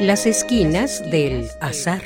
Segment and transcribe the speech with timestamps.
[0.00, 2.00] Las esquinas del azar.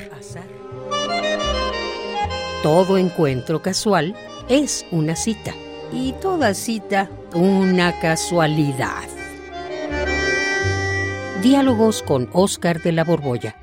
[2.63, 4.17] Todo encuentro casual
[4.49, 5.53] es una cita
[5.93, 9.07] y toda cita una casualidad.
[11.43, 13.57] Diálogos con Oscar de la Borbolla.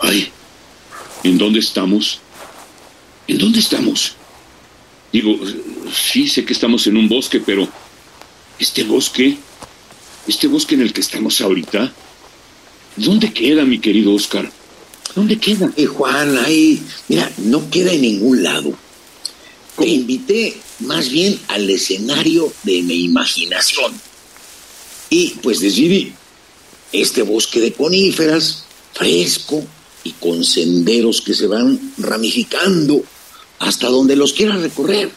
[0.00, 0.32] Ay,
[1.22, 2.20] ¿en dónde estamos?
[3.28, 4.16] ¿En dónde estamos?
[5.14, 5.38] Digo,
[5.94, 7.68] sí sé que estamos en un bosque, pero
[8.58, 9.36] este bosque,
[10.26, 11.92] este bosque en el que estamos ahorita,
[12.96, 14.50] ¿dónde queda, mi querido Oscar?
[15.14, 15.72] ¿Dónde queda?
[15.76, 18.76] Eh, Juan, ahí, mira, no queda en ningún lado.
[19.78, 23.94] Te invité más bien al escenario de mi imaginación.
[25.10, 26.12] Y pues decidí,
[26.90, 29.64] este bosque de coníferas, fresco
[30.02, 33.04] y con senderos que se van ramificando
[33.58, 35.10] hasta donde los quieras recorrer.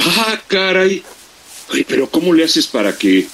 [0.00, 1.02] Ah, caray.
[1.70, 3.26] Ay, pero ¿cómo le haces para que,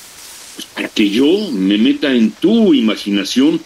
[0.55, 3.61] pues, para que yo me meta en tu imaginación?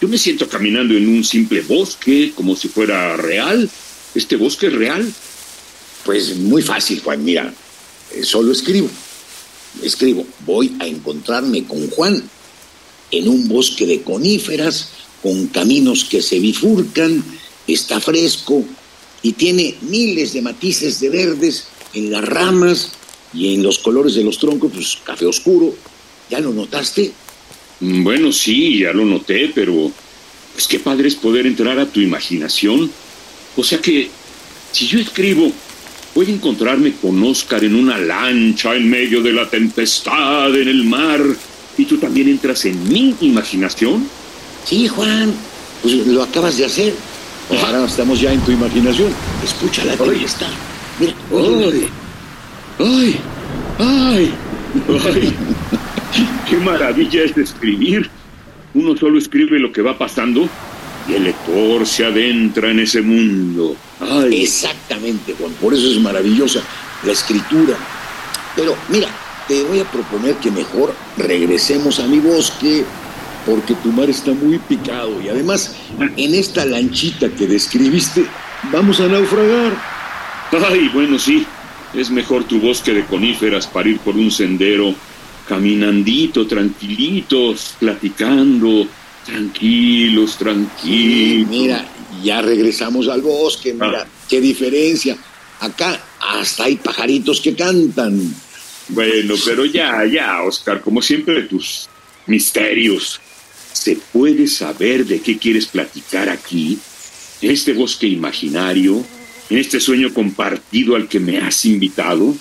[0.00, 3.68] Yo me siento caminando en un simple bosque, como si fuera real.
[4.14, 5.12] ¿Este bosque es real?
[6.04, 7.24] Pues muy fácil, Juan.
[7.24, 7.52] Mira,
[8.14, 8.88] eh, solo escribo.
[9.82, 12.22] Escribo, voy a encontrarme con Juan
[13.10, 14.90] en un bosque de coníferas,
[15.22, 17.24] con caminos que se bifurcan,
[17.66, 18.64] está fresco
[19.22, 22.92] y tiene miles de matices de verdes en las ramas
[23.34, 25.74] y en los colores de los troncos, pues café oscuro.
[26.30, 27.12] ¿Ya lo notaste?
[27.80, 29.90] Mm, Bueno, sí, ya lo noté, pero
[30.54, 32.90] pues qué padre es poder entrar a tu imaginación.
[33.56, 34.08] O sea que,
[34.72, 35.50] si yo escribo,
[36.14, 40.84] voy a encontrarme con Oscar en una lancha en medio de la tempestad en el
[40.84, 41.20] mar,
[41.76, 44.08] y tú también entras en mi imaginación.
[44.64, 45.32] Sí, Juan,
[45.80, 46.92] pues lo acabas de hacer.
[47.50, 49.12] Ahora estamos ya en tu imaginación.
[49.42, 50.48] Escucha la tempestad.
[50.98, 51.88] Mira, oye,
[52.78, 53.20] ¡Ay!
[53.78, 54.34] ¡Ay!
[55.04, 55.34] ¡Ay!
[56.48, 58.08] ¡Qué maravilla es escribir!
[58.74, 60.48] Uno solo escribe lo que va pasando
[61.08, 63.76] y el lector se adentra en ese mundo.
[64.00, 64.42] ¡Ay!
[64.42, 65.52] Exactamente, Juan.
[65.60, 66.60] Por eso es maravillosa
[67.04, 67.76] la escritura.
[68.54, 69.08] Pero mira,
[69.48, 72.84] te voy a proponer que mejor regresemos a mi bosque
[73.48, 78.26] porque tu mar está muy picado y además en esta lanchita que describiste
[78.70, 79.72] vamos a naufragar.
[80.68, 80.90] ¡Ay!
[80.92, 81.46] Bueno, sí.
[81.94, 84.94] Es mejor tu bosque de coníferas para ir por un sendero
[85.48, 88.86] caminandito, tranquilitos, platicando,
[89.24, 91.48] tranquilos, tranquilos.
[91.48, 91.86] Mira,
[92.22, 95.16] ya regresamos al bosque, mira, qué diferencia.
[95.60, 98.34] Acá hasta hay pajaritos que cantan.
[98.88, 101.88] Bueno, pero ya, ya, Oscar, como siempre, tus
[102.26, 103.18] misterios.
[103.72, 106.78] ¿Se puede saber de qué quieres platicar aquí?
[107.40, 109.04] ¿En este bosque imaginario?
[109.50, 112.34] ¿En este sueño compartido al que me has invitado?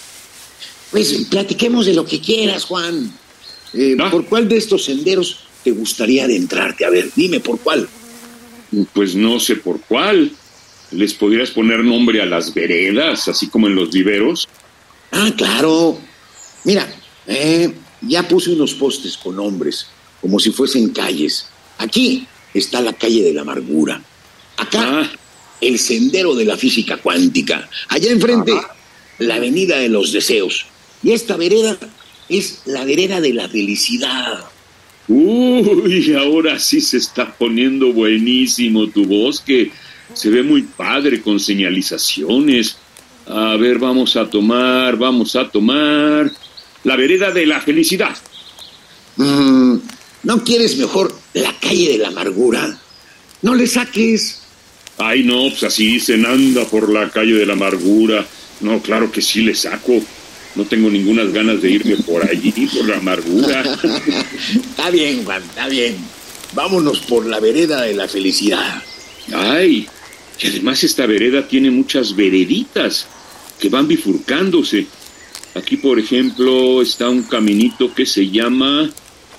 [0.92, 3.12] Pues platiquemos de lo que quieras, Juan.
[3.74, 4.10] Eh, Ah.
[4.10, 6.86] ¿Por cuál de estos senderos te gustaría adentrarte?
[6.86, 7.88] A ver, dime por cuál.
[8.94, 10.32] Pues no sé por cuál.
[10.92, 14.48] ¿Les podrías poner nombre a las veredas, así como en los viveros?
[15.12, 16.00] Ah, claro.
[16.64, 16.88] Mira,
[17.28, 19.88] eh, ya puse unos postes con nombres,
[20.22, 21.48] como si fuesen calles.
[21.78, 24.02] Aquí está la calle de la amargura.
[24.58, 25.12] Acá, Ah.
[25.62, 27.70] el sendero de la física cuántica.
[27.90, 28.54] Allá enfrente,
[29.20, 30.66] la avenida de los deseos.
[31.04, 31.78] Y esta vereda
[32.30, 34.46] es la vereda de la felicidad.
[35.08, 39.72] Uy, ahora sí se está poniendo buenísimo tu bosque.
[40.14, 42.78] Se ve muy padre con señalizaciones.
[43.28, 46.32] A ver, vamos a tomar, vamos a tomar.
[46.84, 48.16] La vereda de la felicidad.
[49.18, 49.78] Mm,
[50.28, 52.78] ¿No quieres mejor la calle de la amargura?
[53.44, 54.42] No le saques.
[54.98, 58.28] Ay, no, pues así dicen, anda por la calle de la amargura.
[58.60, 60.02] No, claro que sí le saco.
[60.56, 63.62] No tengo ninguna ganas de irme por allí, por la amargura.
[64.54, 65.96] Está bien, Juan, está bien.
[66.52, 68.84] Vámonos por la vereda de la felicidad.
[69.34, 69.88] Ay,
[70.42, 73.08] y además esta vereda tiene muchas vereditas
[73.62, 74.88] que van bifurcándose.
[75.56, 78.90] Aquí, por ejemplo, está un caminito que se llama,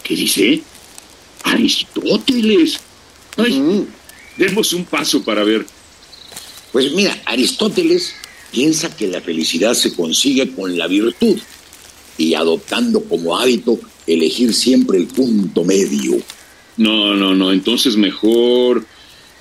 [0.03, 0.63] ¿qué dice?
[1.53, 2.81] Aristóteles.
[3.37, 3.87] Ay, Mm,
[4.37, 5.67] demos un paso para ver.
[6.73, 8.15] Pues mira, Aristóteles
[8.51, 11.39] piensa que la felicidad se consigue con la virtud
[12.17, 16.21] y adoptando como hábito elegir siempre el punto medio.
[16.77, 18.85] No, no, no, entonces mejor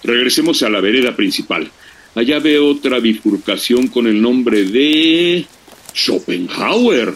[0.04, 1.70] regresemos a la vereda principal.
[2.16, 5.46] Allá veo otra bifurcación con el nombre de
[5.94, 7.14] Schopenhauer.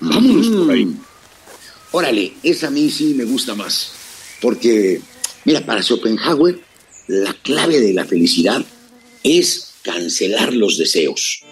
[0.00, 0.86] Vámonos por ahí.
[0.86, 1.00] Mm.
[1.90, 3.92] Órale, esa a mí sí me gusta más.
[4.40, 5.00] Porque,
[5.44, 6.60] mira, para Schopenhauer,
[7.06, 8.64] la clave de la felicidad
[9.22, 11.44] es cancelar los deseos.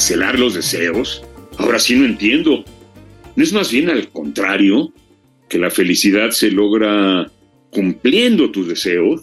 [0.00, 1.22] cancelar los deseos?
[1.58, 2.64] Ahora sí no entiendo.
[3.36, 4.92] ¿No es más bien al contrario?
[5.48, 7.30] ¿Que la felicidad se logra
[7.70, 9.22] cumpliendo tus deseos?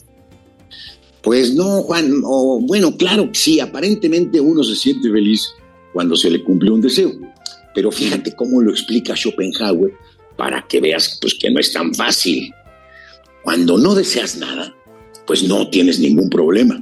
[1.22, 5.50] Pues no, Juan, o bueno, claro que sí, aparentemente uno se siente feliz
[5.94, 7.12] cuando se le cumple un deseo.
[7.76, 9.94] Pero fíjate cómo lo explica Schopenhauer
[10.38, 12.54] para que veas pues, que no es tan fácil.
[13.44, 14.76] Cuando no deseas nada,
[15.26, 16.80] pues no tienes ningún problema.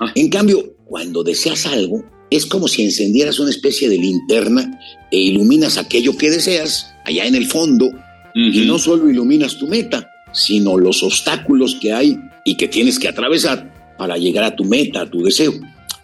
[0.00, 0.12] Ah.
[0.14, 4.80] En cambio, cuando deseas algo, es como si encendieras una especie de linterna
[5.10, 7.90] e iluminas aquello que deseas allá en el fondo
[8.34, 13.06] y no solo iluminas tu meta, sino los obstáculos que hay y que tienes que
[13.06, 15.52] atravesar para llegar a tu meta, a tu deseo.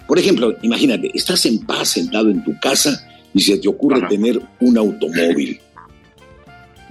[0.07, 4.41] Por ejemplo, imagínate, estás en paz sentado en tu casa y se te ocurre tener
[4.61, 5.61] un automóvil.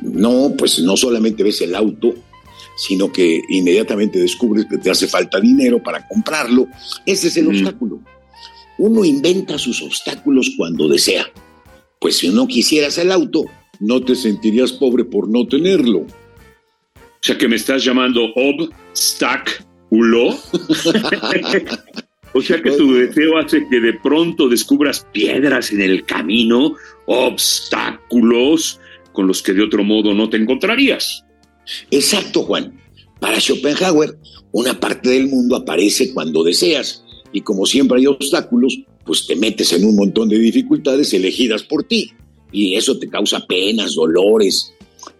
[0.02, 2.14] No, pues no solamente ves el auto,
[2.78, 6.68] sino que inmediatamente descubres que te hace falta dinero para comprarlo.
[7.06, 8.02] Ese es el obstáculo.
[8.80, 11.30] Uno inventa sus obstáculos cuando desea.
[12.00, 13.44] Pues si no quisieras el auto,
[13.82, 16.00] no te sentirías pobre por no tenerlo.
[16.00, 19.60] O sea que me estás llamando obstáculo.
[22.34, 28.80] o sea que tu deseo hace que de pronto descubras piedras en el camino, obstáculos
[29.12, 31.26] con los que de otro modo no te encontrarías.
[31.92, 32.80] Exacto, Juan.
[33.20, 34.18] Para Schopenhauer,
[34.54, 39.74] una parte del mundo aparece cuando deseas y como siempre hay obstáculos, pues te metes
[39.74, 42.12] en un montón de dificultades elegidas por ti
[42.52, 44.74] y eso te causa penas, dolores.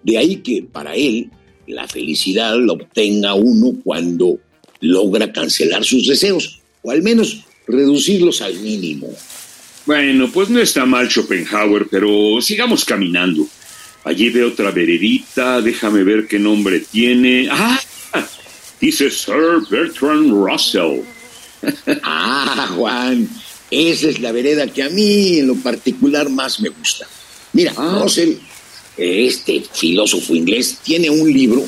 [0.04, 1.30] De ahí que para él
[1.68, 4.40] la felicidad la obtenga uno cuando
[4.82, 9.08] logra cancelar sus deseos o al menos reducirlos al mínimo.
[9.86, 13.48] Bueno, pues no está mal Schopenhauer, pero sigamos caminando.
[14.04, 17.48] Allí veo otra veredita, déjame ver qué nombre tiene.
[17.50, 17.80] Ah,
[18.80, 21.02] dice Sir Bertrand Russell.
[22.04, 23.30] Ah, Juan,
[23.72, 27.08] esa es la vereda que a mí en lo particular más me gusta.
[27.54, 28.00] Mira, ah.
[28.02, 28.36] Russell,
[28.98, 31.66] este filósofo inglés, tiene un libro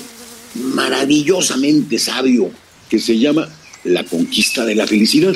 [0.55, 2.51] maravillosamente sabio
[2.89, 3.47] que se llama
[3.83, 5.33] La conquista de la felicidad.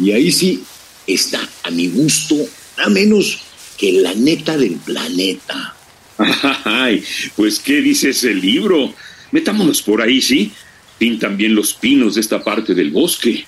[0.00, 0.62] Y ahí sí
[1.06, 2.36] está, a mi gusto,
[2.78, 3.40] a menos
[3.76, 5.74] que la neta del planeta.
[6.64, 7.02] Ay,
[7.36, 8.94] pues, ¿qué dice ese libro?
[9.32, 10.52] Metámonos por ahí, ¿sí?
[10.98, 13.44] Pintan bien los pinos de esta parte del bosque.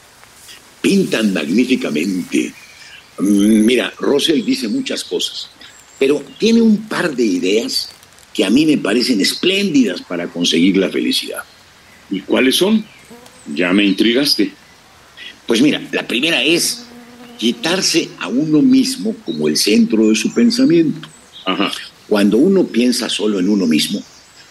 [0.83, 2.53] Pintan magníficamente.
[3.19, 5.49] Mm, mira, Russell dice muchas cosas,
[5.99, 7.91] pero tiene un par de ideas
[8.35, 11.45] que a mí me parecen espléndidas para conseguir la felicidad.
[12.11, 12.85] ¿Y cuáles son?
[13.55, 14.53] Ya me intrigaste.
[15.47, 16.85] Pues mira, la primera es
[17.39, 21.09] quitarse a uno mismo como el centro de su pensamiento.
[21.45, 21.73] Ajá.
[22.09, 24.03] Cuando uno piensa solo en uno mismo,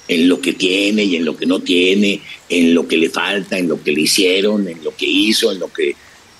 [0.07, 3.57] en lo que tiene y en lo que no tiene, en lo que le falta,
[3.57, 5.95] en lo que le hicieron, en lo que hizo, en lo que...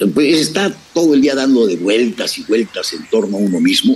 [0.08, 3.96] Pues está todo el día dando de vueltas y vueltas en torno a uno mismo,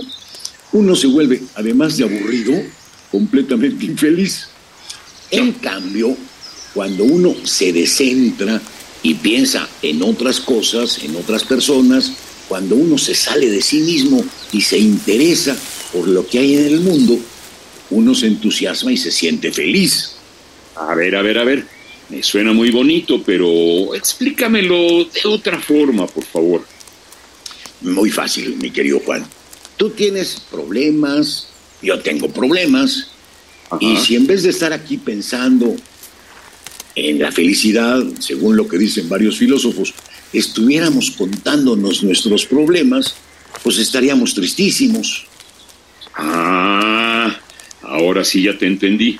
[0.72, 2.52] uno se vuelve, además de aburrido,
[3.10, 4.48] completamente infeliz.
[5.32, 6.16] En cambio,
[6.74, 8.60] cuando uno se descentra
[9.02, 12.12] y piensa en otras cosas, en otras personas,
[12.48, 15.56] cuando uno se sale de sí mismo y se interesa
[15.92, 17.18] por lo que hay en el mundo,
[17.90, 20.12] uno se entusiasma y se siente feliz.
[20.76, 21.75] A ver, a ver, a ver.
[22.08, 26.64] Me suena muy bonito, pero explícamelo de otra forma, por favor.
[27.80, 29.26] Muy fácil, mi querido Juan.
[29.76, 31.48] Tú tienes problemas,
[31.82, 33.08] yo tengo problemas,
[33.80, 35.74] y si en vez de estar aquí pensando
[36.94, 39.92] en la felicidad, según lo que dicen varios filósofos,
[40.32, 43.14] estuviéramos contándonos nuestros problemas,
[43.62, 45.26] pues estaríamos tristísimos.
[46.14, 47.36] Ah,
[47.82, 49.18] ahora sí ya te entendí.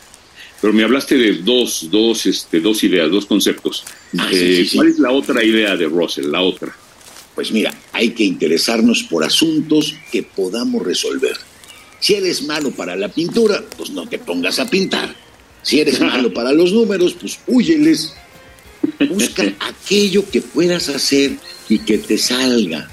[0.60, 3.84] Pero me hablaste de dos, dos, este, dos ideas, dos conceptos.
[4.18, 6.74] Ah, eh, ¿Cuál es la otra idea de Russell, la otra?
[7.34, 11.36] Pues mira, hay que interesarnos por asuntos que podamos resolver.
[12.00, 15.14] Si eres malo para la pintura, pues no te pongas a pintar.
[15.62, 18.14] Si eres malo para los números, pues huyeles.
[19.08, 21.36] Busca aquello que puedas hacer
[21.68, 22.88] y que te salga.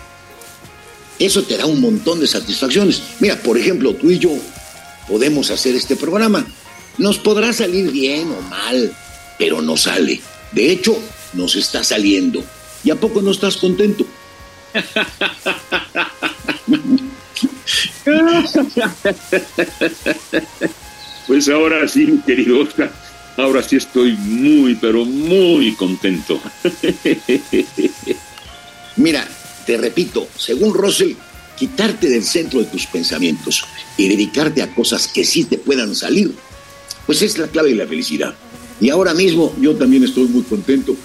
[1.20, 3.02] Eso te da un montón de satisfacciones.
[3.20, 4.32] Mira, por ejemplo, tú y yo
[5.08, 6.46] podemos hacer este programa.
[6.98, 8.96] Nos podrá salir bien o mal,
[9.40, 10.22] pero no sale.
[10.52, 10.98] De hecho,
[11.34, 12.44] nos está saliendo.
[12.84, 14.06] ¿Y a poco no estás contento?
[21.28, 22.92] Pues ahora sí, mi querido Oscar,
[23.38, 26.40] ahora sí estoy muy, pero muy contento.
[28.98, 29.28] Mira,
[29.66, 31.14] te repito, según Russell,
[31.58, 33.64] quitarte del centro de tus pensamientos
[33.98, 36.34] y dedicarte a cosas que sí te puedan salir,
[37.06, 38.36] pues es la clave de la felicidad.
[38.80, 40.96] Y ahora mismo yo también estoy muy contento,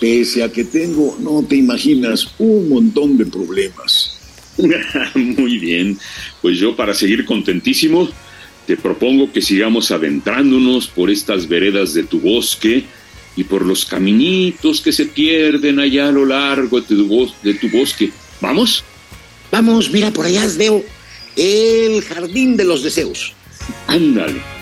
[0.00, 4.18] pese a que tengo, no te imaginas, un montón de problemas.
[5.14, 5.98] Muy bien,
[6.42, 8.08] pues yo para seguir contentísimo,
[8.66, 12.84] te propongo que sigamos adentrándonos por estas veredas de tu bosque
[13.34, 17.68] y por los caminitos que se pierden allá a lo largo de tu, de tu
[17.70, 18.10] bosque.
[18.40, 18.84] ¿Vamos?
[19.50, 20.84] Vamos, mira, por allá veo
[21.36, 23.34] el jardín de los deseos.
[23.86, 24.61] Ándale.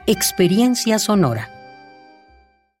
[0.11, 1.60] Experiencia Sonora.